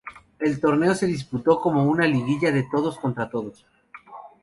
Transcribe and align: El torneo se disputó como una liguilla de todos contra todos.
El 0.39 0.59
torneo 0.59 0.95
se 0.95 1.05
disputó 1.05 1.59
como 1.61 1.83
una 1.83 2.07
liguilla 2.07 2.51
de 2.51 2.63
todos 2.63 2.97
contra 2.97 3.29
todos. 3.29 3.67